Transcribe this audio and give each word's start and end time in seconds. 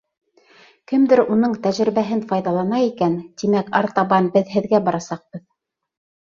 Кемдер 0.91 1.21
уның 1.35 1.53
тәжрибәһен 1.67 2.25
файҙалана 2.33 2.81
икән, 2.87 3.21
тимәк, 3.43 3.71
артабан 3.83 4.33
беҙ 4.39 4.53
һеҙгә 4.57 4.85
барасаҡбыҙ. 4.91 5.49